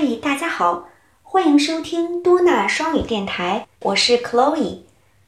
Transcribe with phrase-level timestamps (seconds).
[0.00, 0.88] 嗨大家好，
[1.24, 4.82] 欢迎收听多纳双语电台，我是 Chloe。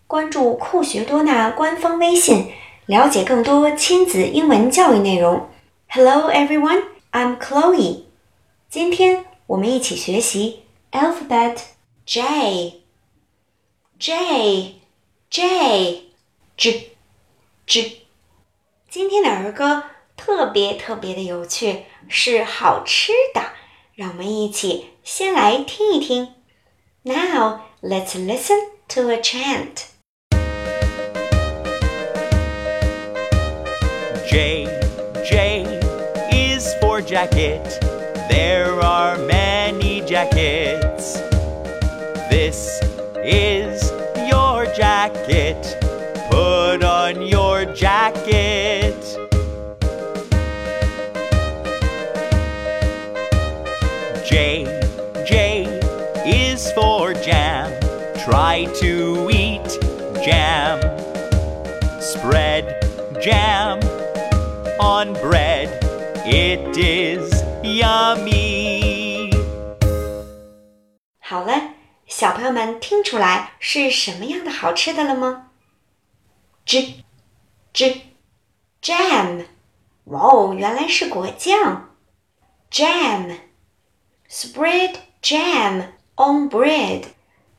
[0.06, 2.53] 关注酷学多纳官方微信，
[2.87, 5.49] 了解更多亲子英文教育内容。
[5.88, 8.04] Hello everyone, I'm Chloe。
[8.69, 11.56] 今天我们一起学习 alphabet
[12.06, 12.82] J。
[13.99, 14.77] J
[15.31, 16.05] J
[16.56, 16.91] J
[17.66, 18.02] J。
[18.88, 19.82] 今天的儿歌
[20.16, 23.42] 特别特别的有趣，是好吃的。
[23.99, 26.30] 让我们一起先来听一听。
[27.03, 28.57] Now let's listen
[28.89, 29.89] to a chant.
[34.27, 34.67] J,
[35.23, 35.66] J
[36.31, 37.63] is for jacket.
[38.27, 41.20] There are many jackets.
[42.30, 42.81] This
[43.23, 43.91] is
[44.27, 45.77] your jacket.
[46.31, 47.38] Put on your
[54.30, 54.66] J,
[55.25, 55.66] J
[56.25, 57.72] is for jam.
[58.25, 59.80] Try to eat
[60.23, 60.80] jam.
[62.00, 62.66] Spread
[63.22, 63.80] jam
[64.80, 65.69] on bread.
[66.25, 69.31] It is yummy.
[71.19, 71.73] 好了，
[72.08, 75.52] 小朋友们听出来是什么样的好吃的了吗？
[76.66, 77.03] J
[77.73, 78.02] J
[78.81, 79.45] jam，
[80.05, 81.89] 哇哦，原来是果酱。
[82.72, 83.38] Jam
[84.41, 85.83] Spread jam
[86.16, 87.05] on bread，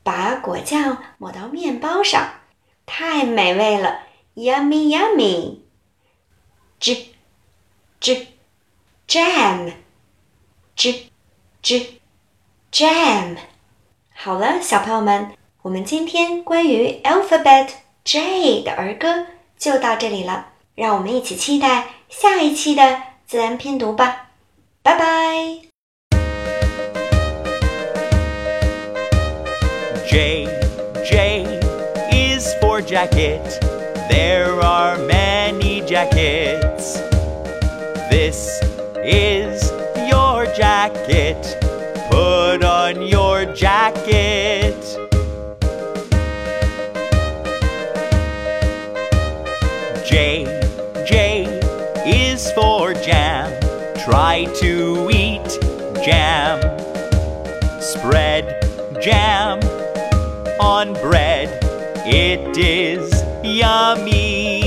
[0.02, 2.40] 把果酱抹到面包上，
[2.84, 4.00] 太美味了
[4.34, 5.58] ，yummy yummy。
[6.80, 7.14] J
[8.00, 8.26] J
[9.06, 9.74] jam
[10.74, 11.10] J
[11.62, 12.00] J
[12.72, 13.36] jam。
[14.12, 17.68] 好了，小朋友们，我们今天关于 alphabet
[18.02, 24.30] J 的儿歌就到这里了，让我们一起期待下一期的自然拼读吧，
[24.82, 25.71] 拜拜。
[30.12, 30.44] J,
[31.08, 31.58] J
[32.12, 33.42] is for jacket.
[34.10, 36.98] There are many jackets.
[38.10, 38.60] This
[39.02, 39.70] is
[40.06, 41.56] your jacket.
[42.10, 44.76] Put on your jacket.
[50.06, 50.44] J,
[51.08, 51.46] J
[52.04, 53.48] is for jam.
[54.04, 55.58] Try to eat
[56.04, 56.60] jam.
[57.80, 58.58] Spread
[59.00, 59.41] jam
[60.82, 61.48] on bread.
[62.04, 63.08] It is
[63.44, 64.61] yummy.